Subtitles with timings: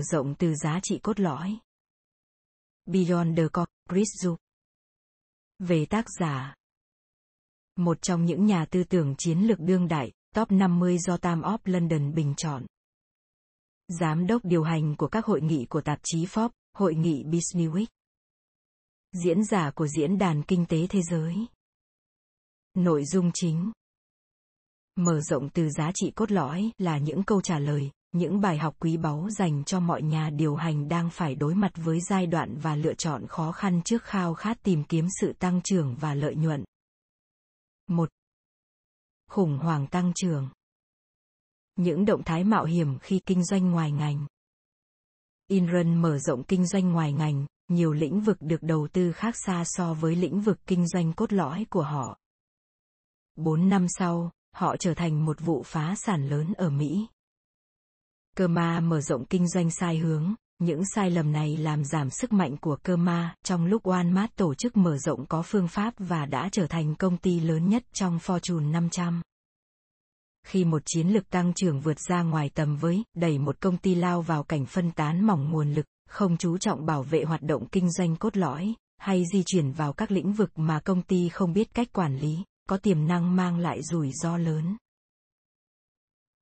[0.00, 1.58] Mở rộng từ giá trị cốt lõi.
[2.86, 4.36] Beyond the Core, Chris Du.
[5.58, 6.54] Về tác giả.
[7.76, 11.58] Một trong những nhà tư tưởng chiến lược đương đại, top 50 do Time of
[11.64, 12.66] London bình chọn.
[13.88, 17.74] Giám đốc điều hành của các hội nghị của tạp chí Forbes, hội nghị Business
[17.74, 17.86] Week.
[19.12, 21.34] Diễn giả của Diễn đàn Kinh tế Thế giới.
[22.74, 23.72] Nội dung chính
[24.96, 28.74] Mở rộng từ giá trị cốt lõi là những câu trả lời, những bài học
[28.78, 32.58] quý báu dành cho mọi nhà điều hành đang phải đối mặt với giai đoạn
[32.58, 36.34] và lựa chọn khó khăn trước khao khát tìm kiếm sự tăng trưởng và lợi
[36.34, 36.64] nhuận.
[37.86, 38.08] 1.
[39.30, 40.48] Khủng hoảng tăng trưởng.
[41.76, 44.26] Những động thái mạo hiểm khi kinh doanh ngoài ngành.
[45.46, 49.62] Inrun mở rộng kinh doanh ngoài ngành, nhiều lĩnh vực được đầu tư khác xa
[49.66, 52.18] so với lĩnh vực kinh doanh cốt lõi của họ.
[53.36, 57.06] 4 năm sau, họ trở thành một vụ phá sản lớn ở Mỹ.
[58.40, 62.32] Cơ ma mở rộng kinh doanh sai hướng, những sai lầm này làm giảm sức
[62.32, 66.26] mạnh của cơ ma trong lúc Walmart tổ chức mở rộng có phương pháp và
[66.26, 69.22] đã trở thành công ty lớn nhất trong Fortune 500.
[70.46, 73.94] Khi một chiến lược tăng trưởng vượt ra ngoài tầm với, đẩy một công ty
[73.94, 77.68] lao vào cảnh phân tán mỏng nguồn lực, không chú trọng bảo vệ hoạt động
[77.72, 81.52] kinh doanh cốt lõi, hay di chuyển vào các lĩnh vực mà công ty không
[81.52, 84.76] biết cách quản lý, có tiềm năng mang lại rủi ro lớn.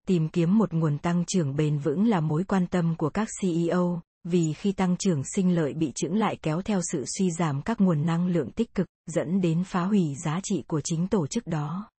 [0.09, 4.01] Tìm kiếm một nguồn tăng trưởng bền vững là mối quan tâm của các CEO,
[4.25, 7.81] vì khi tăng trưởng sinh lợi bị chững lại kéo theo sự suy giảm các
[7.81, 11.47] nguồn năng lượng tích cực, dẫn đến phá hủy giá trị của chính tổ chức
[11.47, 11.91] đó.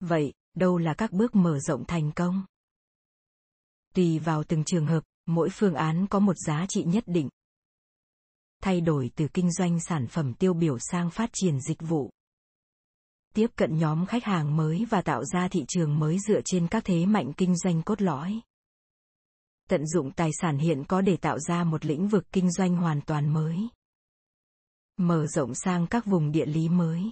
[0.00, 2.44] Vậy, đâu là các bước mở rộng thành công?
[3.94, 7.28] Tùy vào từng trường hợp, mỗi phương án có một giá trị nhất định.
[8.62, 12.10] Thay đổi từ kinh doanh sản phẩm tiêu biểu sang phát triển dịch vụ
[13.36, 16.84] tiếp cận nhóm khách hàng mới và tạo ra thị trường mới dựa trên các
[16.84, 18.40] thế mạnh kinh doanh cốt lõi.
[19.68, 23.00] Tận dụng tài sản hiện có để tạo ra một lĩnh vực kinh doanh hoàn
[23.00, 23.56] toàn mới.
[24.96, 27.02] Mở rộng sang các vùng địa lý mới.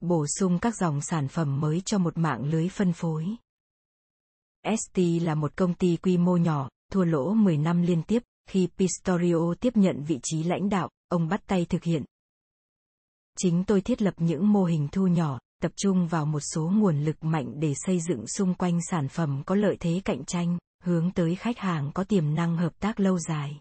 [0.00, 3.26] Bổ sung các dòng sản phẩm mới cho một mạng lưới phân phối.
[4.64, 8.68] ST là một công ty quy mô nhỏ, thua lỗ 10 năm liên tiếp, khi
[8.78, 12.04] Pistorio tiếp nhận vị trí lãnh đạo, ông bắt tay thực hiện,
[13.36, 17.04] chính tôi thiết lập những mô hình thu nhỏ, tập trung vào một số nguồn
[17.04, 21.10] lực mạnh để xây dựng xung quanh sản phẩm có lợi thế cạnh tranh, hướng
[21.10, 23.60] tới khách hàng có tiềm năng hợp tác lâu dài.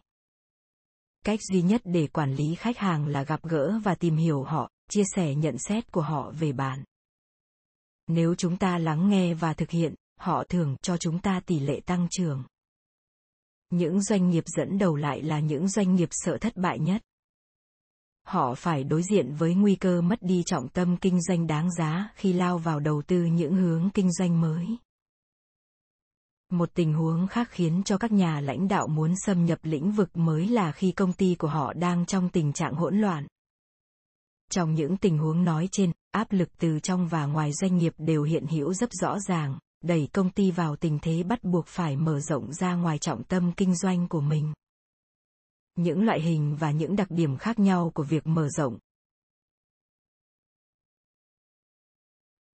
[1.25, 4.71] Cách duy nhất để quản lý khách hàng là gặp gỡ và tìm hiểu họ,
[4.89, 6.83] chia sẻ nhận xét của họ về bạn.
[8.07, 11.79] Nếu chúng ta lắng nghe và thực hiện, họ thường cho chúng ta tỷ lệ
[11.85, 12.43] tăng trưởng.
[13.69, 17.01] Những doanh nghiệp dẫn đầu lại là những doanh nghiệp sợ thất bại nhất
[18.25, 22.09] họ phải đối diện với nguy cơ mất đi trọng tâm kinh doanh đáng giá
[22.15, 24.65] khi lao vào đầu tư những hướng kinh doanh mới.
[26.51, 30.17] Một tình huống khác khiến cho các nhà lãnh đạo muốn xâm nhập lĩnh vực
[30.17, 33.27] mới là khi công ty của họ đang trong tình trạng hỗn loạn.
[34.51, 38.23] Trong những tình huống nói trên, áp lực từ trong và ngoài doanh nghiệp đều
[38.23, 42.19] hiện hữu rất rõ ràng, đẩy công ty vào tình thế bắt buộc phải mở
[42.19, 44.53] rộng ra ngoài trọng tâm kinh doanh của mình
[45.75, 48.79] những loại hình và những đặc điểm khác nhau của việc mở rộng.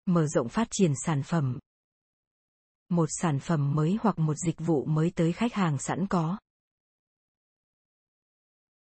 [0.06, 1.58] Mở rộng phát triển sản phẩm.
[2.88, 6.38] Một sản phẩm mới hoặc một dịch vụ mới tới khách hàng sẵn có.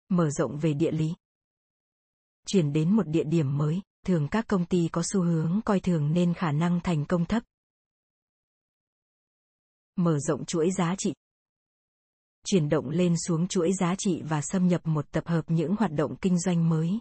[0.09, 1.13] Mở rộng về địa lý.
[2.45, 6.13] Chuyển đến một địa điểm mới, thường các công ty có xu hướng coi thường
[6.13, 7.43] nên khả năng thành công thấp.
[9.95, 11.13] Mở rộng chuỗi giá trị
[12.45, 15.91] chuyển động lên xuống chuỗi giá trị và xâm nhập một tập hợp những hoạt
[15.91, 16.99] động kinh doanh mới.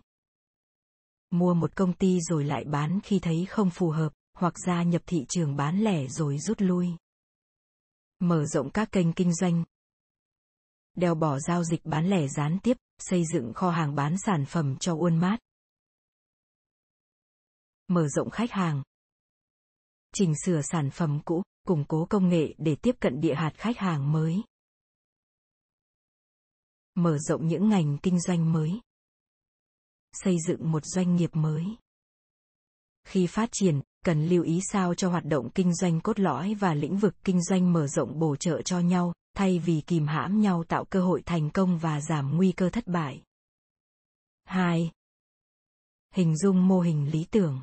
[1.30, 5.02] Mua một công ty rồi lại bán khi thấy không phù hợp, hoặc gia nhập
[5.06, 6.88] thị trường bán lẻ rồi rút lui.
[8.18, 9.64] Mở rộng các kênh kinh doanh.
[10.94, 14.76] Đeo bỏ giao dịch bán lẻ gián tiếp, xây dựng kho hàng bán sản phẩm
[14.80, 15.38] cho Walmart.
[17.88, 18.82] Mở rộng khách hàng.
[20.14, 23.78] Chỉnh sửa sản phẩm cũ, củng cố công nghệ để tiếp cận địa hạt khách
[23.78, 24.42] hàng mới
[26.94, 28.80] mở rộng những ngành kinh doanh mới
[30.12, 31.64] xây dựng một doanh nghiệp mới
[33.04, 36.74] khi phát triển, cần lưu ý sao cho hoạt động kinh doanh cốt lõi và
[36.74, 40.64] lĩnh vực kinh doanh mở rộng bổ trợ cho nhau, thay vì kìm hãm nhau
[40.68, 43.22] tạo cơ hội thành công và giảm nguy cơ thất bại
[44.44, 44.90] 2.
[46.14, 47.62] Hình dung mô hình lý tưởng.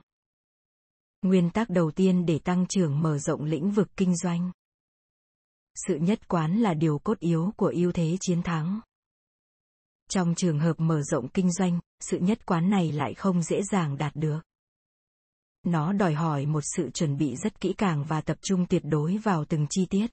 [1.21, 4.51] Nguyên tắc đầu tiên để tăng trưởng mở rộng lĩnh vực kinh doanh.
[5.87, 8.81] Sự nhất quán là điều cốt yếu của ưu thế chiến thắng.
[10.13, 13.97] Trong trường hợp mở rộng kinh doanh, sự nhất quán này lại không dễ dàng
[13.97, 14.39] đạt được.
[15.63, 19.17] Nó đòi hỏi một sự chuẩn bị rất kỹ càng và tập trung tuyệt đối
[19.17, 20.07] vào từng chi tiết.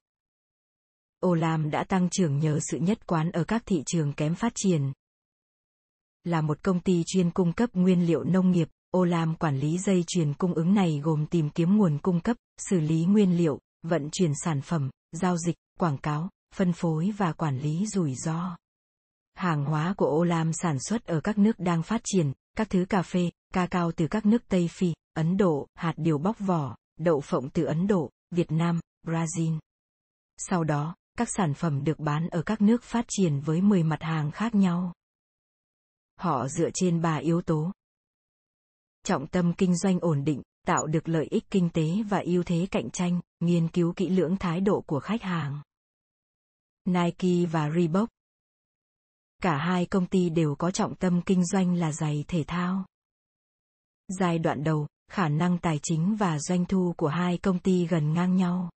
[1.27, 4.93] Olam đã tăng trưởng nhờ sự nhất quán ở các thị trường kém phát triển.
[6.25, 10.05] Là một công ty chuyên cung cấp nguyên liệu nông nghiệp, Olam quản lý dây
[10.07, 14.09] chuyền cung ứng này gồm tìm kiếm nguồn cung cấp, xử lý nguyên liệu, vận
[14.13, 18.57] chuyển sản phẩm, giao dịch, quảng cáo, phân phối và quản lý rủi ro.
[19.39, 23.03] Hàng hóa của Olam sản xuất ở các nước đang phát triển, các thứ cà
[23.03, 27.21] phê, ca cao từ các nước Tây Phi, Ấn Độ, hạt điều bóc vỏ, đậu
[27.21, 29.59] phộng từ Ấn Độ, Việt Nam, Brazil.
[30.37, 34.03] Sau đó, các sản phẩm được bán ở các nước phát triển với 10 mặt
[34.03, 34.93] hàng khác nhau.
[36.17, 37.73] Họ dựa trên ba yếu tố.
[39.05, 42.67] Trọng tâm kinh doanh ổn định, tạo được lợi ích kinh tế và ưu thế
[42.71, 45.63] cạnh tranh, nghiên cứu kỹ lưỡng thái độ của khách hàng.
[46.85, 48.09] Nike và Reebok
[49.43, 52.85] Cả hai công ty đều có trọng tâm kinh doanh là giày thể thao.
[54.09, 58.13] Giai đoạn đầu, khả năng tài chính và doanh thu của hai công ty gần
[58.13, 58.71] ngang nhau.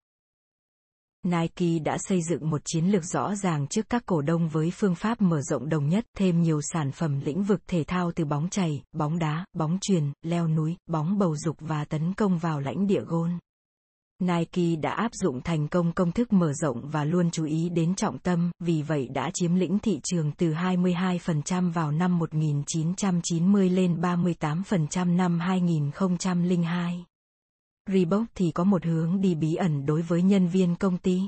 [1.24, 4.96] Nike đã xây dựng một chiến lược rõ ràng trước các cổ đông với phương
[4.96, 8.50] pháp mở rộng đồng nhất, thêm nhiều sản phẩm lĩnh vực thể thao từ bóng
[8.50, 12.88] chày, bóng đá, bóng truyền, leo núi, bóng bầu dục và tấn công vào lãnh
[12.88, 13.40] địa gôn.
[14.22, 17.96] Nike đã áp dụng thành công công thức mở rộng và luôn chú ý đến
[17.96, 24.02] trọng tâm, vì vậy đã chiếm lĩnh thị trường từ 22% vào năm 1990 lên
[24.02, 27.06] 38% năm 2002.
[27.90, 31.22] Reebok thì có một hướng đi bí ẩn đối với nhân viên công ty.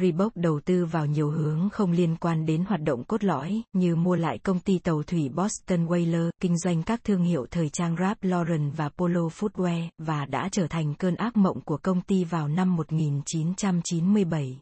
[0.00, 3.96] Reebok đầu tư vào nhiều hướng không liên quan đến hoạt động cốt lõi, như
[3.96, 7.96] mua lại công ty tàu thủy Boston Whaler, kinh doanh các thương hiệu thời trang
[7.96, 12.24] Ralph Lauren và Polo Footwear, và đã trở thành cơn ác mộng của công ty
[12.24, 14.60] vào năm 1997.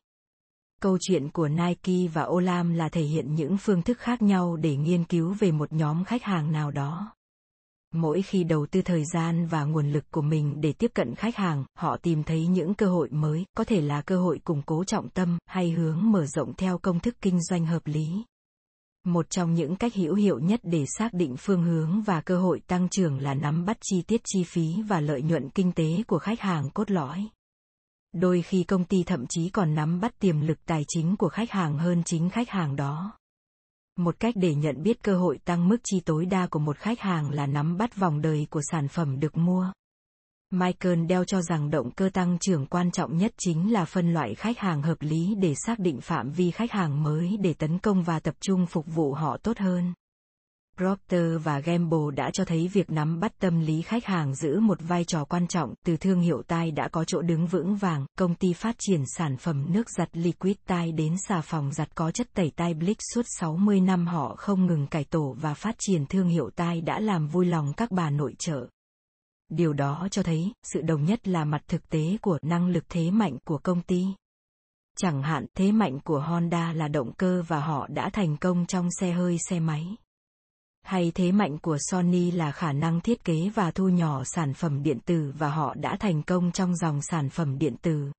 [0.82, 4.76] Câu chuyện của Nike và Olam là thể hiện những phương thức khác nhau để
[4.76, 7.12] nghiên cứu về một nhóm khách hàng nào đó
[7.92, 11.36] mỗi khi đầu tư thời gian và nguồn lực của mình để tiếp cận khách
[11.36, 14.84] hàng, họ tìm thấy những cơ hội mới, có thể là cơ hội củng cố
[14.84, 18.08] trọng tâm hay hướng mở rộng theo công thức kinh doanh hợp lý.
[19.04, 22.60] Một trong những cách hữu hiệu nhất để xác định phương hướng và cơ hội
[22.66, 26.18] tăng trưởng là nắm bắt chi tiết chi phí và lợi nhuận kinh tế của
[26.18, 27.28] khách hàng cốt lõi.
[28.12, 31.50] Đôi khi công ty thậm chí còn nắm bắt tiềm lực tài chính của khách
[31.50, 33.12] hàng hơn chính khách hàng đó
[33.96, 37.00] một cách để nhận biết cơ hội tăng mức chi tối đa của một khách
[37.00, 39.72] hàng là nắm bắt vòng đời của sản phẩm được mua.
[40.50, 44.34] Michael Dell cho rằng động cơ tăng trưởng quan trọng nhất chính là phân loại
[44.34, 48.02] khách hàng hợp lý để xác định phạm vi khách hàng mới để tấn công
[48.02, 49.92] và tập trung phục vụ họ tốt hơn.
[50.76, 54.78] Procter và Gamble đã cho thấy việc nắm bắt tâm lý khách hàng giữ một
[54.80, 58.34] vai trò quan trọng, từ thương hiệu tai đã có chỗ đứng vững vàng, công
[58.34, 62.28] ty phát triển sản phẩm nước giặt liquid tai đến xà phòng giặt có chất
[62.34, 66.28] tẩy tai Blick suốt 60 năm họ không ngừng cải tổ và phát triển thương
[66.28, 68.66] hiệu tai đã làm vui lòng các bà nội trợ.
[69.48, 73.10] Điều đó cho thấy, sự đồng nhất là mặt thực tế của năng lực thế
[73.10, 74.04] mạnh của công ty.
[74.98, 78.88] Chẳng hạn, thế mạnh của Honda là động cơ và họ đã thành công trong
[79.00, 79.96] xe hơi xe máy
[80.82, 84.82] hay thế mạnh của Sony là khả năng thiết kế và thu nhỏ sản phẩm
[84.82, 88.12] điện tử và họ đã thành công trong dòng sản phẩm điện tử.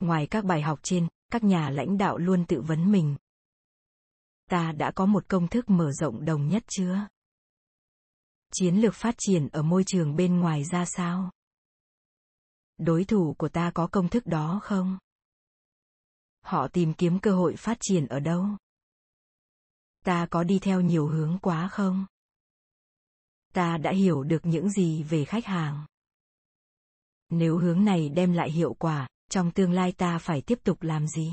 [0.00, 3.16] Ngoài các bài học trên, các nhà lãnh đạo luôn tự vấn mình.
[4.50, 7.08] Ta đã có một công thức mở rộng đồng nhất chưa?
[8.52, 11.30] Chiến lược phát triển ở môi trường bên ngoài ra sao?
[12.78, 14.98] Đối thủ của ta có công thức đó không?
[16.44, 18.46] Họ tìm kiếm cơ hội phát triển ở đâu?
[20.06, 22.06] Ta có đi theo nhiều hướng quá không
[23.54, 25.86] ta đã hiểu được những gì về khách hàng
[27.28, 31.06] nếu hướng này đem lại hiệu quả, trong tương lai ta phải tiếp tục làm
[31.06, 31.32] gì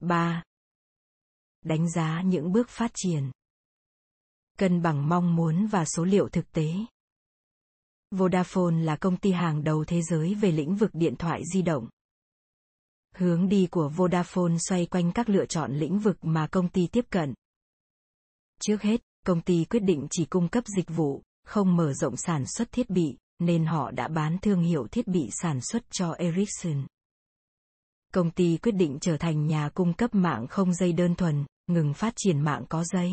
[0.00, 0.42] 3.
[1.64, 3.30] Đánh giá những bước phát triển.
[4.58, 6.72] Cân bằng mong muốn và số liệu thực tế.
[8.10, 11.88] Vodafone là công ty hàng đầu thế giới về lĩnh vực điện thoại di động.
[13.18, 17.04] Hướng đi của Vodafone xoay quanh các lựa chọn lĩnh vực mà công ty tiếp
[17.10, 17.34] cận.
[18.60, 22.44] Trước hết, công ty quyết định chỉ cung cấp dịch vụ, không mở rộng sản
[22.46, 26.86] xuất thiết bị, nên họ đã bán thương hiệu thiết bị sản xuất cho Ericsson.
[28.14, 31.94] Công ty quyết định trở thành nhà cung cấp mạng không dây đơn thuần, ngừng
[31.94, 33.12] phát triển mạng có dây.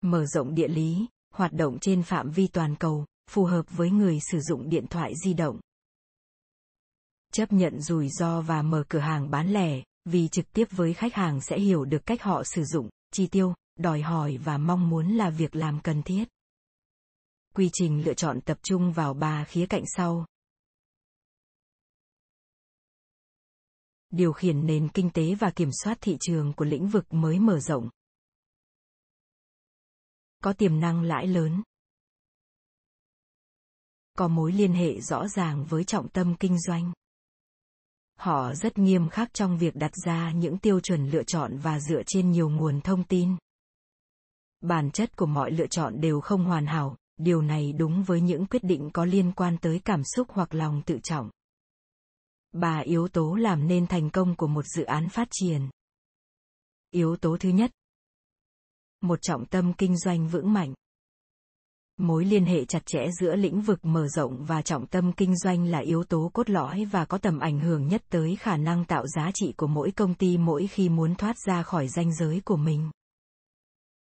[0.00, 4.18] Mở rộng địa lý, hoạt động trên phạm vi toàn cầu, phù hợp với người
[4.30, 5.60] sử dụng điện thoại di động
[7.32, 11.14] chấp nhận rủi ro và mở cửa hàng bán lẻ, vì trực tiếp với khách
[11.14, 15.12] hàng sẽ hiểu được cách họ sử dụng, chi tiêu, đòi hỏi và mong muốn
[15.12, 16.24] là việc làm cần thiết.
[17.54, 20.26] Quy trình lựa chọn tập trung vào ba khía cạnh sau.
[24.10, 27.60] Điều khiển nền kinh tế và kiểm soát thị trường của lĩnh vực mới mở
[27.60, 27.88] rộng.
[30.42, 31.62] Có tiềm năng lãi lớn.
[34.18, 36.92] Có mối liên hệ rõ ràng với trọng tâm kinh doanh
[38.20, 42.02] Họ rất nghiêm khắc trong việc đặt ra những tiêu chuẩn lựa chọn và dựa
[42.06, 43.36] trên nhiều nguồn thông tin.
[44.60, 48.46] Bản chất của mọi lựa chọn đều không hoàn hảo, điều này đúng với những
[48.46, 51.30] quyết định có liên quan tới cảm xúc hoặc lòng tự trọng.
[52.52, 55.70] Ba yếu tố làm nên thành công của một dự án phát triển.
[56.90, 57.70] Yếu tố thứ nhất.
[59.00, 60.74] Một trọng tâm kinh doanh vững mạnh.
[62.00, 65.64] Mối liên hệ chặt chẽ giữa lĩnh vực mở rộng và trọng tâm kinh doanh
[65.64, 69.06] là yếu tố cốt lõi và có tầm ảnh hưởng nhất tới khả năng tạo
[69.06, 72.56] giá trị của mỗi công ty mỗi khi muốn thoát ra khỏi ranh giới của
[72.56, 72.90] mình.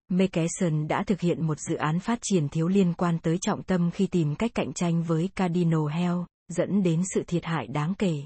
[0.09, 3.91] Mekeson đã thực hiện một dự án phát triển thiếu liên quan tới trọng tâm
[3.91, 8.21] khi tìm cách cạnh tranh với Cardinal Health, dẫn đến sự thiệt hại đáng kể.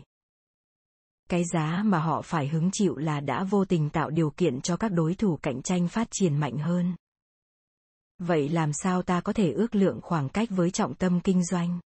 [1.29, 4.77] Cái giá mà họ phải hứng chịu là đã vô tình tạo điều kiện cho
[4.77, 6.95] các đối thủ cạnh tranh phát triển mạnh hơn.
[8.19, 11.79] Vậy làm sao ta có thể ước lượng khoảng cách với trọng tâm kinh doanh?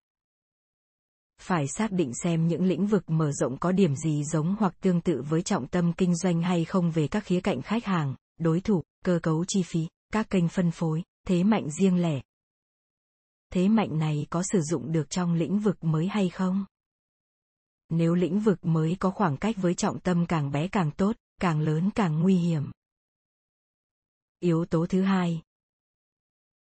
[1.40, 5.00] Phải xác định xem những lĩnh vực mở rộng có điểm gì giống hoặc tương
[5.00, 8.60] tự với trọng tâm kinh doanh hay không về các khía cạnh khách hàng, đối
[8.60, 12.20] thủ, cơ cấu chi phí, các kênh phân phối, thế mạnh riêng lẻ.
[13.52, 16.64] Thế mạnh này có sử dụng được trong lĩnh vực mới hay không?
[17.88, 21.60] Nếu lĩnh vực mới có khoảng cách với trọng tâm càng bé càng tốt, càng
[21.60, 22.70] lớn càng nguy hiểm.
[24.40, 25.42] Yếu tố thứ hai.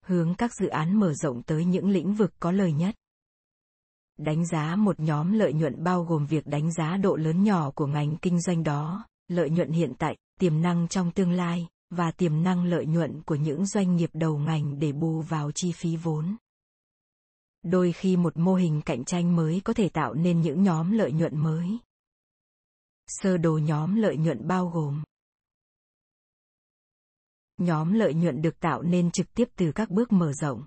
[0.06, 2.94] Hướng các dự án mở rộng tới những lĩnh vực có lời nhất.
[4.18, 7.86] Đánh giá một nhóm lợi nhuận bao gồm việc đánh giá độ lớn nhỏ của
[7.86, 12.42] ngành kinh doanh đó, lợi nhuận hiện tại, tiềm năng trong tương lai và tiềm
[12.42, 16.36] năng lợi nhuận của những doanh nghiệp đầu ngành để bù vào chi phí vốn
[17.62, 21.12] đôi khi một mô hình cạnh tranh mới có thể tạo nên những nhóm lợi
[21.12, 21.78] nhuận mới
[23.06, 25.02] sơ đồ nhóm lợi nhuận bao gồm
[27.64, 30.66] nhóm lợi nhuận được tạo nên trực tiếp từ các bước mở rộng.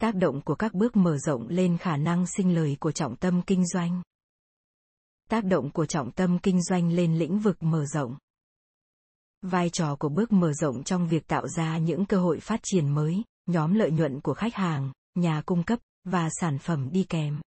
[0.00, 3.42] Tác động của các bước mở rộng lên khả năng sinh lời của trọng tâm
[3.42, 4.02] kinh doanh.
[5.28, 8.16] Tác động của trọng tâm kinh doanh lên lĩnh vực mở rộng.
[9.42, 12.88] Vai trò của bước mở rộng trong việc tạo ra những cơ hội phát triển
[12.94, 17.40] mới, nhóm lợi nhuận của khách hàng, nhà cung cấp và sản phẩm đi kèm.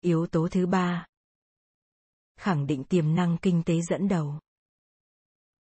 [0.00, 1.06] Yếu tố thứ ba.
[2.36, 4.38] Khẳng định tiềm năng kinh tế dẫn đầu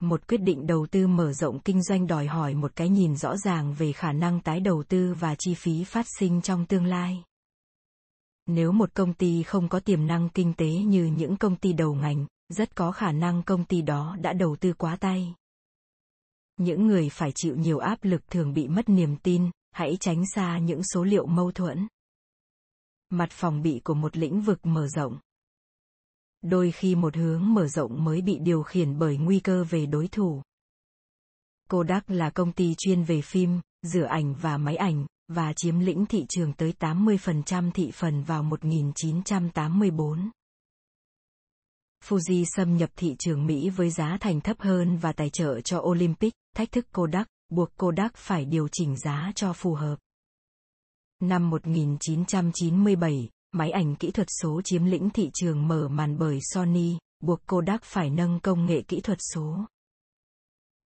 [0.01, 3.37] một quyết định đầu tư mở rộng kinh doanh đòi hỏi một cái nhìn rõ
[3.37, 7.23] ràng về khả năng tái đầu tư và chi phí phát sinh trong tương lai.
[8.47, 11.95] Nếu một công ty không có tiềm năng kinh tế như những công ty đầu
[11.95, 15.35] ngành, rất có khả năng công ty đó đã đầu tư quá tay.
[16.57, 20.59] Những người phải chịu nhiều áp lực thường bị mất niềm tin, hãy tránh xa
[20.59, 21.89] những số liệu mâu thuẫn.
[23.11, 25.19] Mặt phòng bị của một lĩnh vực mở rộng
[26.43, 30.09] đôi khi một hướng mở rộng mới bị điều khiển bởi nguy cơ về đối
[30.09, 30.43] thủ
[31.71, 36.07] kodak là công ty chuyên về phim rửa ảnh và máy ảnh và chiếm lĩnh
[36.07, 40.31] thị trường tới 80% thị phần vào 1984.
[42.05, 45.79] Fuji xâm nhập thị trường Mỹ với giá thành thấp hơn và tài trợ cho
[45.79, 49.97] Olympic, thách thức Kodak, buộc Kodak phải điều chỉnh giá cho phù hợp.
[51.21, 56.99] Năm 1997, máy ảnh kỹ thuật số chiếm lĩnh thị trường mở màn bởi Sony,
[57.21, 59.65] buộc Kodak phải nâng công nghệ kỹ thuật số.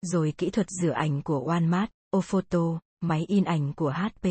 [0.01, 1.87] Rồi kỹ thuật rửa ảnh của Walmart,
[2.17, 4.27] Ophoto, máy in ảnh của HP.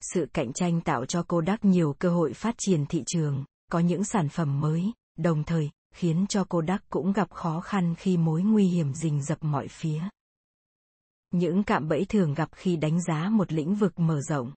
[0.00, 4.04] Sự cạnh tranh tạo cho Kodak nhiều cơ hội phát triển thị trường, có những
[4.04, 8.66] sản phẩm mới, đồng thời, khiến cho Kodak cũng gặp khó khăn khi mối nguy
[8.66, 10.02] hiểm rình rập mọi phía.
[11.30, 14.52] Những cạm bẫy thường gặp khi đánh giá một lĩnh vực mở rộng.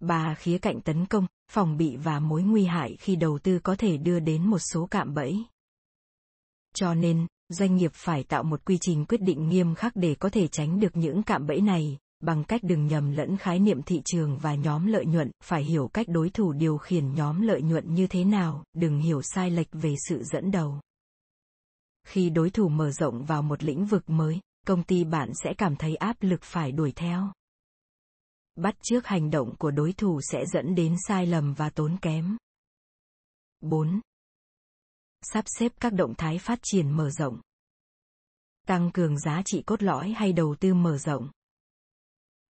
[0.00, 3.76] Ba khía cạnh tấn công, phòng bị và mối nguy hại khi đầu tư có
[3.78, 5.44] thể đưa đến một số cạm bẫy.
[6.74, 10.28] Cho nên, doanh nghiệp phải tạo một quy trình quyết định nghiêm khắc để có
[10.28, 14.02] thể tránh được những cạm bẫy này, bằng cách đừng nhầm lẫn khái niệm thị
[14.04, 17.94] trường và nhóm lợi nhuận, phải hiểu cách đối thủ điều khiển nhóm lợi nhuận
[17.94, 20.80] như thế nào, đừng hiểu sai lệch về sự dẫn đầu.
[22.06, 25.76] Khi đối thủ mở rộng vào một lĩnh vực mới, công ty bạn sẽ cảm
[25.76, 27.32] thấy áp lực phải đuổi theo.
[28.58, 32.36] Bắt trước hành động của đối thủ sẽ dẫn đến sai lầm và tốn kém.
[33.60, 34.00] 4.
[35.32, 37.40] Sắp xếp các động thái phát triển mở rộng.
[38.66, 41.30] Tăng cường giá trị cốt lõi hay đầu tư mở rộng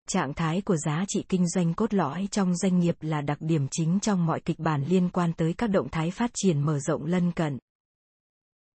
[0.07, 3.67] trạng thái của giá trị kinh doanh cốt lõi trong doanh nghiệp là đặc điểm
[3.71, 7.05] chính trong mọi kịch bản liên quan tới các động thái phát triển mở rộng
[7.05, 7.59] lân cận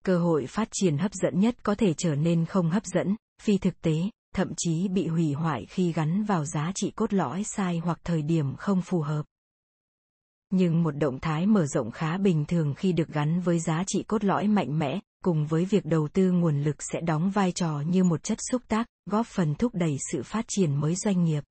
[0.05, 3.59] cơ hội phát triển hấp dẫn nhất có thể trở nên không hấp dẫn, phi
[3.59, 7.79] thực tế thậm chí bị hủy hoại khi gắn vào giá trị cốt lõi sai
[7.79, 9.27] hoặc thời điểm không phù hợp.
[10.51, 14.03] Nhưng một động thái mở rộng khá bình thường khi được gắn với giá trị
[14.03, 17.81] cốt lõi mạnh mẽ, cùng với việc đầu tư nguồn lực sẽ đóng vai trò
[17.81, 21.45] như một chất xúc tác, góp phần thúc đẩy sự phát triển mới doanh nghiệp.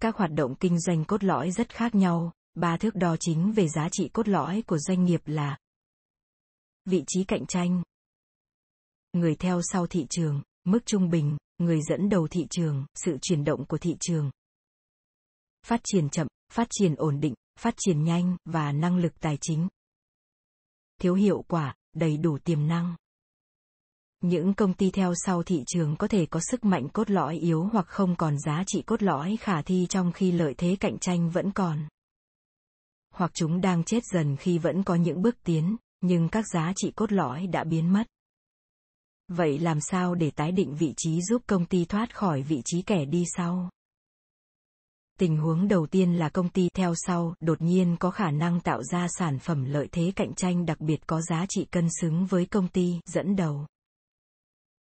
[0.00, 3.68] Các hoạt động kinh doanh cốt lõi rất khác nhau, ba thước đo chính về
[3.68, 5.58] giá trị cốt lõi của doanh nghiệp là
[6.84, 7.82] vị trí cạnh tranh,
[9.12, 13.44] người theo sau thị trường mức trung bình, người dẫn đầu thị trường, sự chuyển
[13.44, 14.30] động của thị trường.
[15.66, 19.68] Phát triển chậm, phát triển ổn định, phát triển nhanh và năng lực tài chính.
[21.00, 22.96] Thiếu hiệu quả, đầy đủ tiềm năng.
[24.20, 27.68] Những công ty theo sau thị trường có thể có sức mạnh cốt lõi yếu
[27.72, 31.30] hoặc không còn giá trị cốt lõi khả thi trong khi lợi thế cạnh tranh
[31.30, 31.88] vẫn còn.
[33.14, 36.90] Hoặc chúng đang chết dần khi vẫn có những bước tiến, nhưng các giá trị
[36.96, 38.06] cốt lõi đã biến mất
[39.28, 42.82] vậy làm sao để tái định vị trí giúp công ty thoát khỏi vị trí
[42.82, 43.70] kẻ đi sau?
[45.18, 48.82] Tình huống đầu tiên là công ty theo sau, đột nhiên có khả năng tạo
[48.82, 52.46] ra sản phẩm lợi thế cạnh tranh đặc biệt có giá trị cân xứng với
[52.46, 53.66] công ty, dẫn đầu.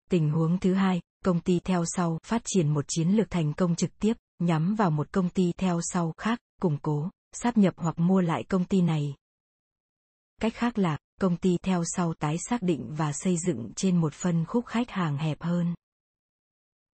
[0.10, 3.76] Tình huống thứ hai, công ty theo sau, phát triển một chiến lược thành công
[3.76, 8.00] trực tiếp, nhắm vào một công ty theo sau khác, củng cố, sáp nhập hoặc
[8.00, 9.16] mua lại công ty này.
[10.42, 14.13] Cách khác là công ty theo sau tái xác định và xây dựng trên một
[14.13, 15.74] phân khúc khách hàng hẹp hơn.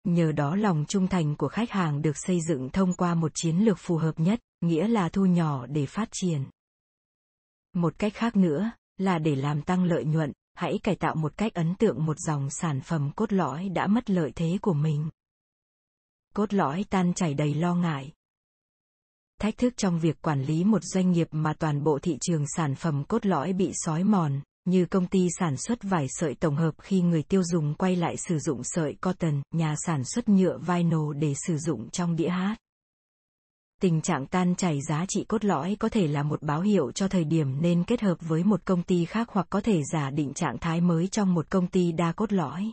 [0.04, 3.56] Nhờ đó lòng trung thành của khách hàng được xây dựng thông qua một chiến
[3.56, 6.44] lược phù hợp nhất, nghĩa là thu nhỏ để phát triển.
[7.72, 11.54] Một cách khác nữa, là để làm tăng lợi nhuận, hãy cải tạo một cách
[11.54, 15.10] ấn tượng một dòng sản phẩm cốt lõi đã mất lợi thế của mình.
[16.34, 18.12] Cốt lõi tan chảy đầy lo ngại
[19.40, 22.74] thách thức trong việc quản lý một doanh nghiệp mà toàn bộ thị trường sản
[22.74, 26.74] phẩm cốt lõi bị sói mòn như công ty sản xuất vải sợi tổng hợp
[26.78, 31.16] khi người tiêu dùng quay lại sử dụng sợi cotton, nhà sản xuất nhựa vinyl
[31.18, 32.56] để sử dụng trong đĩa hát.
[33.80, 37.08] Tình trạng tan chảy giá trị cốt lõi có thể là một báo hiệu cho
[37.08, 40.34] thời điểm nên kết hợp với một công ty khác hoặc có thể giả định
[40.34, 42.72] trạng thái mới trong một công ty đa cốt lõi.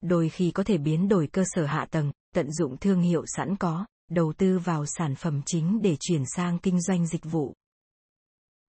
[0.00, 3.56] Đôi khi có thể biến đổi cơ sở hạ tầng, tận dụng thương hiệu sẵn
[3.56, 7.54] có, đầu tư vào sản phẩm chính để chuyển sang kinh doanh dịch vụ.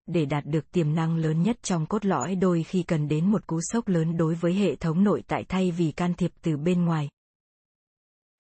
[0.06, 3.47] Để đạt được tiềm năng lớn nhất trong cốt lõi đôi khi cần đến một
[3.47, 6.86] cú sốc lớn đối với hệ thống nội tại thay vì can thiệp từ bên
[6.86, 7.10] ngoài.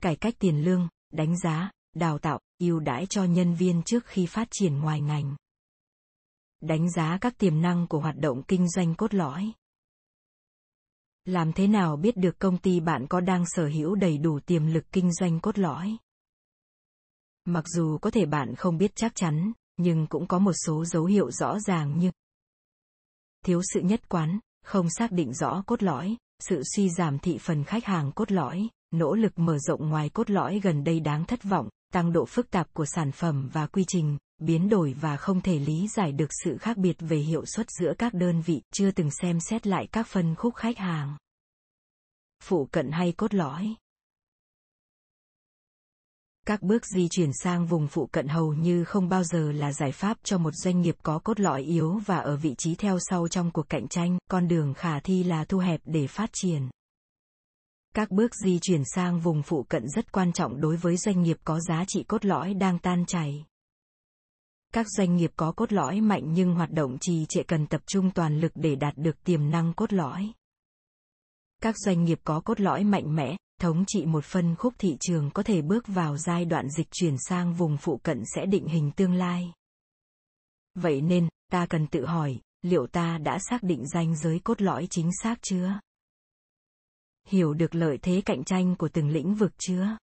[0.01, 4.25] Cải cách tiền lương, đánh giá, đào tạo, ưu đãi cho nhân viên trước khi
[4.25, 5.35] phát triển ngoài ngành.
[6.61, 9.51] Đánh giá các tiềm năng của hoạt động kinh doanh cốt lõi.
[11.25, 14.65] Làm thế nào biết được công ty bạn có đang sở hữu đầy đủ tiềm
[14.65, 15.97] lực kinh doanh cốt lõi?
[17.45, 21.05] Mặc dù có thể bạn không biết chắc chắn nhưng cũng có một số dấu
[21.05, 22.11] hiệu rõ ràng như
[23.45, 27.63] thiếu sự nhất quán, không xác định rõ cốt lõi, sự suy giảm thị phần
[27.63, 31.43] khách hàng cốt lõi, nỗ lực mở rộng ngoài cốt lõi gần đây đáng thất
[31.43, 35.41] vọng, tăng độ phức tạp của sản phẩm và quy trình, biến đổi và không
[35.41, 38.91] thể lý giải được sự khác biệt về hiệu suất giữa các đơn vị, chưa
[38.91, 41.17] từng xem xét lại các phân khúc khách hàng.
[42.43, 43.75] Phụ cận hay cốt lõi
[46.51, 49.91] các bước di chuyển sang vùng phụ cận hầu như không bao giờ là giải
[49.91, 53.27] pháp cho một doanh nghiệp có cốt lõi yếu và ở vị trí theo sau
[53.27, 56.69] trong cuộc cạnh tranh, con đường khả thi là thu hẹp để phát triển.
[57.95, 61.37] Các bước di chuyển sang vùng phụ cận rất quan trọng đối với doanh nghiệp
[61.43, 63.45] có giá trị cốt lõi đang tan chảy.
[64.73, 68.11] Các doanh nghiệp có cốt lõi mạnh nhưng hoạt động trì trệ cần tập trung
[68.11, 70.31] toàn lực để đạt được tiềm năng cốt lõi.
[71.61, 75.31] Các doanh nghiệp có cốt lõi mạnh mẽ, thống trị một phân khúc thị trường
[75.33, 78.91] có thể bước vào giai đoạn dịch chuyển sang vùng phụ cận sẽ định hình
[78.95, 79.53] tương lai.
[80.75, 84.87] Vậy nên, ta cần tự hỏi, liệu ta đã xác định ranh giới cốt lõi
[84.89, 85.79] chính xác chưa?
[87.27, 89.97] Hiểu được lợi thế cạnh tranh của từng lĩnh vực chưa?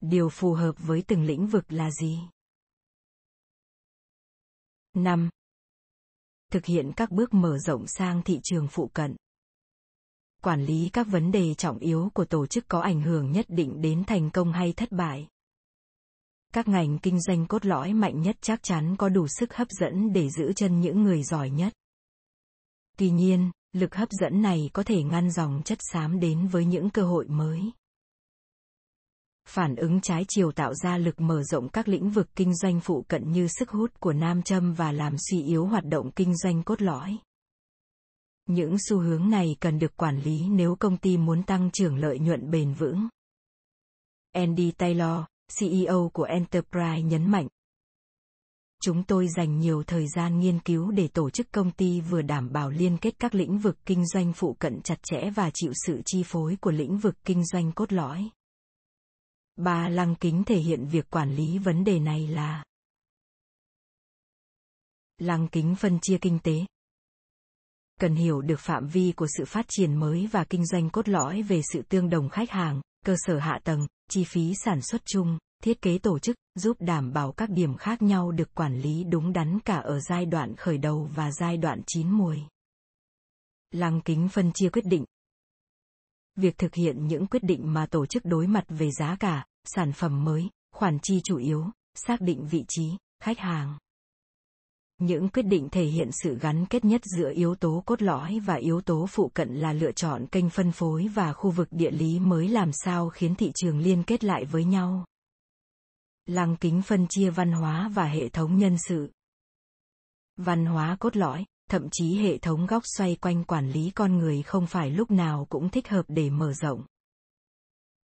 [0.00, 2.18] Điều phù hợp với từng lĩnh vực là gì?
[4.94, 5.30] 5.
[6.52, 9.16] Thực hiện các bước mở rộng sang thị trường phụ cận
[10.42, 13.80] quản lý các vấn đề trọng yếu của tổ chức có ảnh hưởng nhất định
[13.80, 15.28] đến thành công hay thất bại.
[16.54, 20.12] Các ngành kinh doanh cốt lõi mạnh nhất chắc chắn có đủ sức hấp dẫn
[20.12, 21.72] để giữ chân những người giỏi nhất.
[22.96, 26.90] Tuy nhiên, lực hấp dẫn này có thể ngăn dòng chất xám đến với những
[26.90, 27.60] cơ hội mới.
[29.48, 33.04] Phản ứng trái chiều tạo ra lực mở rộng các lĩnh vực kinh doanh phụ
[33.08, 36.62] cận như sức hút của nam châm và làm suy yếu hoạt động kinh doanh
[36.62, 37.18] cốt lõi
[38.48, 42.18] những xu hướng này cần được quản lý nếu công ty muốn tăng trưởng lợi
[42.18, 43.08] nhuận bền vững.
[44.32, 45.24] Andy Taylor,
[45.60, 47.48] CEO của Enterprise nhấn mạnh.
[48.82, 52.52] Chúng tôi dành nhiều thời gian nghiên cứu để tổ chức công ty vừa đảm
[52.52, 56.02] bảo liên kết các lĩnh vực kinh doanh phụ cận chặt chẽ và chịu sự
[56.04, 58.30] chi phối của lĩnh vực kinh doanh cốt lõi.
[59.56, 62.64] Ba lăng kính thể hiện việc quản lý vấn đề này là
[65.18, 66.66] lăng kính phân chia kinh tế
[67.98, 71.42] cần hiểu được phạm vi của sự phát triển mới và kinh doanh cốt lõi
[71.42, 75.38] về sự tương đồng khách hàng, cơ sở hạ tầng, chi phí sản xuất chung,
[75.62, 79.32] thiết kế tổ chức, giúp đảm bảo các điểm khác nhau được quản lý đúng
[79.32, 82.38] đắn cả ở giai đoạn khởi đầu và giai đoạn chín mùi.
[83.70, 85.04] Lăng kính phân chia quyết định.
[86.36, 89.92] Việc thực hiện những quyết định mà tổ chức đối mặt về giá cả, sản
[89.92, 92.90] phẩm mới, khoản chi chủ yếu, xác định vị trí,
[93.22, 93.78] khách hàng.
[94.98, 98.54] Những quyết định thể hiện sự gắn kết nhất giữa yếu tố cốt lõi và
[98.54, 102.18] yếu tố phụ cận là lựa chọn kênh phân phối và khu vực địa lý
[102.18, 105.04] mới làm sao khiến thị trường liên kết lại với nhau.
[106.26, 109.12] Lăng kính phân chia văn hóa và hệ thống nhân sự.
[110.36, 114.42] Văn hóa cốt lõi, thậm chí hệ thống góc xoay quanh quản lý con người
[114.42, 116.86] không phải lúc nào cũng thích hợp để mở rộng.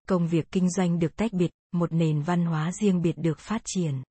[0.08, 3.62] Công việc kinh doanh được tách biệt, một nền văn hóa riêng biệt được phát
[3.66, 4.04] triển.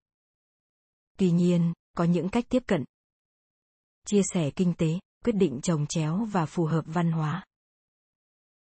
[1.19, 2.85] Tuy nhiên, có những cách tiếp cận.
[4.07, 7.45] Chia sẻ kinh tế, quyết định trồng chéo và phù hợp văn hóa.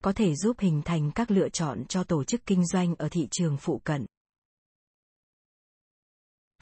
[0.05, 3.29] Có thể giúp hình thành các lựa chọn cho tổ chức kinh doanh ở thị
[3.31, 4.07] trường phụ cận.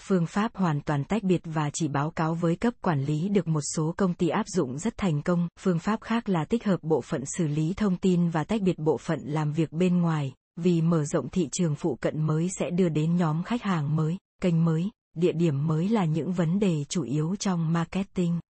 [0.01, 3.49] Phương pháp hoàn toàn tách biệt và chỉ báo cáo với cấp quản lý được
[3.49, 5.49] một số công ty áp dụng rất thành công.
[5.59, 8.79] Phương pháp khác là tích hợp bộ phận xử lý thông tin và tách biệt
[8.79, 12.71] bộ phận làm việc bên ngoài, vì mở rộng thị trường phụ cận mới sẽ
[12.71, 16.85] đưa đến nhóm khách hàng mới, kênh mới địa điểm mới là những vấn đề
[16.89, 18.41] chủ yếu trong marketing.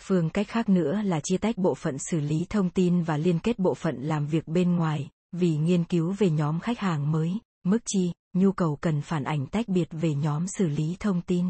[0.00, 3.38] Phương cách khác nữa là chia tách bộ phận xử lý thông tin và liên
[3.38, 7.38] kết bộ phận làm việc bên ngoài, vì nghiên cứu về nhóm khách hàng mới,
[7.64, 11.46] mức chi, nhu cầu cần phản ảnh tách biệt về nhóm xử lý thông tin.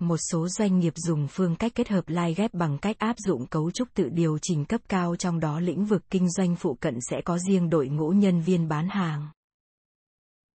[0.00, 3.46] Một số doanh nghiệp dùng phương cách kết hợp lai ghép bằng cách áp dụng
[3.46, 6.98] cấu trúc tự điều chỉnh cấp cao trong đó lĩnh vực kinh doanh phụ cận
[7.10, 9.28] sẽ có riêng đội ngũ nhân viên bán hàng.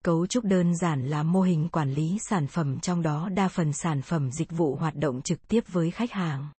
[0.04, 3.72] Cấu trúc đơn giản là mô hình quản lý sản phẩm trong đó đa phần
[3.72, 6.52] sản phẩm dịch vụ hoạt động trực tiếp với khách hàng.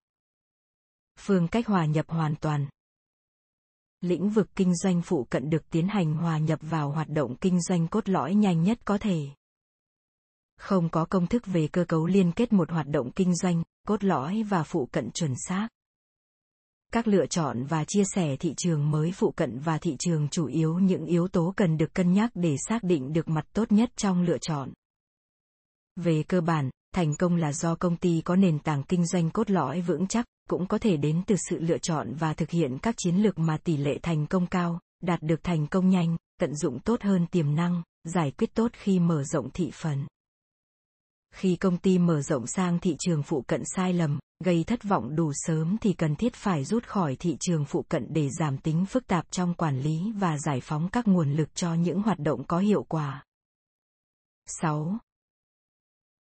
[1.20, 2.68] Phương cách hòa nhập hoàn toàn.
[4.02, 7.62] Lĩnh vực kinh doanh phụ cận được tiến hành hòa nhập vào hoạt động kinh
[7.62, 9.28] doanh cốt lõi nhanh nhất có thể.
[10.58, 14.04] Không có công thức về cơ cấu liên kết một hoạt động kinh doanh, cốt
[14.04, 15.68] lõi và phụ cận chuẩn xác
[16.92, 20.46] các lựa chọn và chia sẻ thị trường mới phụ cận và thị trường chủ
[20.46, 23.92] yếu những yếu tố cần được cân nhắc để xác định được mặt tốt nhất
[23.96, 24.70] trong lựa chọn.
[25.96, 29.52] Về cơ bản, thành công là do công ty có nền tảng kinh doanh cốt
[29.52, 32.96] lõi vững chắc, cũng có thể đến từ sự lựa chọn và thực hiện các
[32.98, 36.80] chiến lược mà tỷ lệ thành công cao, đạt được thành công nhanh, tận dụng
[36.80, 40.06] tốt hơn tiềm năng, giải quyết tốt khi mở rộng thị phần.
[41.32, 45.16] Khi công ty mở rộng sang thị trường phụ cận sai lầm, gây thất vọng
[45.16, 48.86] đủ sớm thì cần thiết phải rút khỏi thị trường phụ cận để giảm tính
[48.86, 52.44] phức tạp trong quản lý và giải phóng các nguồn lực cho những hoạt động
[52.48, 53.26] có hiệu quả.
[54.46, 54.98] 6.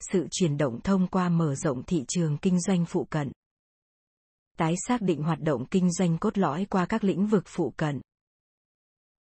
[0.01, 3.33] Sự chuyển động thông qua mở rộng thị trường kinh doanh phụ cận.
[4.59, 8.01] Tái xác định hoạt động kinh doanh cốt lõi qua các lĩnh vực phụ cận.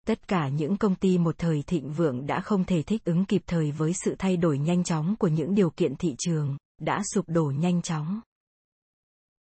[0.06, 3.42] Tất cả những công ty một thời thịnh vượng đã không thể thích ứng kịp
[3.46, 7.24] thời với sự thay đổi nhanh chóng của những điều kiện thị trường, đã sụp
[7.28, 8.20] đổ nhanh chóng.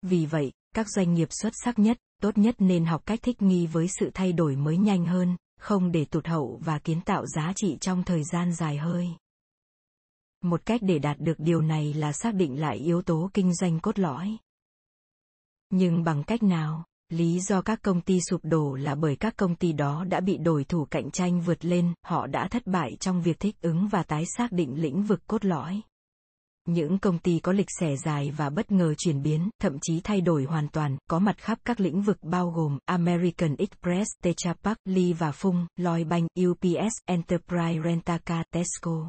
[0.03, 3.66] Vì vậy, các doanh nghiệp xuất sắc nhất, tốt nhất nên học cách thích nghi
[3.66, 7.53] với sự thay đổi mới nhanh hơn, không để tụt hậu và kiến tạo giá
[7.57, 9.09] trị trong thời gian dài hơi.
[10.42, 13.81] Một cách để đạt được điều này là xác định lại yếu tố kinh doanh
[13.81, 14.37] cốt lõi.
[15.71, 16.85] Nhưng bằng cách nào?
[17.12, 20.37] Lý do các công ty sụp đổ là bởi các công ty đó đã bị
[20.37, 24.03] đối thủ cạnh tranh vượt lên, họ đã thất bại trong việc thích ứng và
[24.03, 25.81] tái xác định lĩnh vực cốt lõi.
[26.66, 30.21] Những công ty có lịch sẻ dài và bất ngờ chuyển biến, thậm chí thay
[30.21, 34.77] đổi hoàn toàn, có mặt khắp các lĩnh vực bao gồm American Express, Tetra Pak,
[34.85, 39.09] Lee và Phung, Lloyd Bank, UPS, Enterprise Rent-A-Car, Tesco.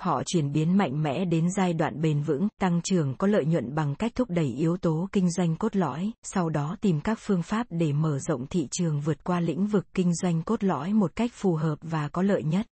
[0.00, 3.74] Họ chuyển biến mạnh mẽ đến giai đoạn bền vững, tăng trưởng có lợi nhuận
[3.74, 7.42] bằng cách thúc đẩy yếu tố kinh doanh cốt lõi, sau đó tìm các phương
[7.42, 11.16] pháp để mở rộng thị trường vượt qua lĩnh vực kinh doanh cốt lõi một
[11.16, 12.66] cách phù hợp và có lợi nhất.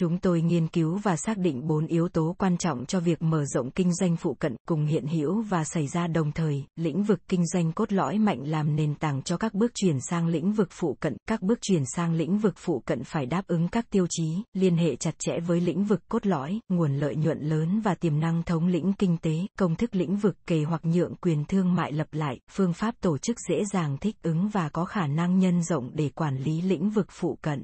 [0.00, 3.44] Chúng tôi nghiên cứu và xác định bốn yếu tố quan trọng cho việc mở
[3.44, 7.20] rộng kinh doanh phụ cận cùng hiện hữu và xảy ra đồng thời, lĩnh vực
[7.28, 10.68] kinh doanh cốt lõi mạnh làm nền tảng cho các bước chuyển sang lĩnh vực
[10.70, 11.16] phụ cận.
[11.26, 14.76] Các bước chuyển sang lĩnh vực phụ cận phải đáp ứng các tiêu chí, liên
[14.76, 18.42] hệ chặt chẽ với lĩnh vực cốt lõi, nguồn lợi nhuận lớn và tiềm năng
[18.42, 22.08] thống lĩnh kinh tế, công thức lĩnh vực kề hoặc nhượng quyền thương mại lập
[22.12, 25.90] lại, phương pháp tổ chức dễ dàng thích ứng và có khả năng nhân rộng
[25.94, 27.62] để quản lý lĩnh vực phụ cận.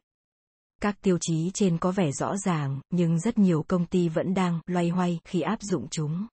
[0.85, 4.61] Các tiêu chí trên có vẻ rõ ràng, nhưng rất nhiều công ty vẫn đang
[4.67, 6.27] loay hoay khi áp dụng chúng.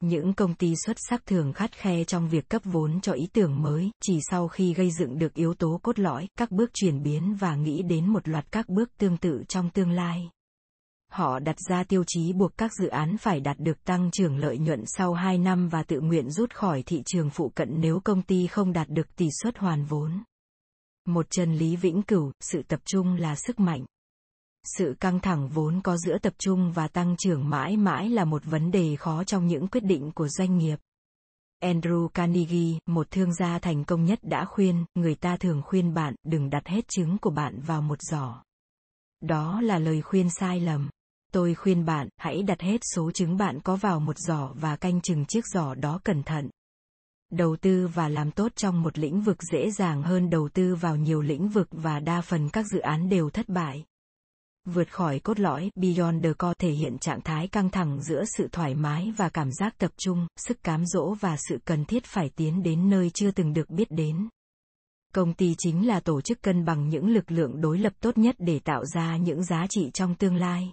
[0.00, 3.62] Những công ty xuất sắc thường khắt khe trong việc cấp vốn cho ý tưởng
[3.62, 7.34] mới, chỉ sau khi gây dựng được yếu tố cốt lõi, các bước chuyển biến
[7.34, 10.30] và nghĩ đến một loạt các bước tương tự trong tương lai.
[11.12, 14.58] Họ đặt ra tiêu chí buộc các dự án phải đạt được tăng trưởng lợi
[14.58, 18.22] nhuận sau 2 năm và tự nguyện rút khỏi thị trường phụ cận nếu công
[18.22, 20.22] ty không đạt được tỷ suất hoàn vốn.
[21.08, 23.84] Một chân lý vĩnh cửu, sự tập trung là sức mạnh.
[24.64, 28.42] sự căng thẳng vốn có giữa tập trung và tăng trưởng mãi mãi là một
[28.44, 30.76] vấn đề khó trong những quyết định của doanh nghiệp.
[31.62, 36.14] Andrew carnegie một thương gia thành công nhất đã khuyên người ta thường khuyên bạn
[36.24, 38.42] đừng đặt hết trứng của bạn vào một giỏ.
[39.20, 40.90] Đó là lời khuyên sai lầm.
[41.32, 45.00] Tôi khuyên bạn hãy đặt hết số trứng bạn có vào một giỏ và canh
[45.00, 46.50] chừng chiếc giỏ đó cẩn thận
[47.32, 50.96] đầu tư và làm tốt trong một lĩnh vực dễ dàng hơn, đầu tư vào
[50.96, 53.84] nhiều lĩnh vực và đa phần các dự án đều thất bại.
[54.64, 58.48] Vượt khỏi cốt lõi, beyond the core thể hiện trạng thái căng thẳng giữa sự
[58.52, 62.30] thoải mái và cảm giác tập trung, sức cám dỗ và sự cần thiết phải
[62.36, 64.28] tiến đến nơi chưa từng được biết đến.
[65.14, 68.36] Công ty chính là tổ chức cân bằng những lực lượng đối lập tốt nhất
[68.38, 70.72] để tạo ra những giá trị trong tương lai.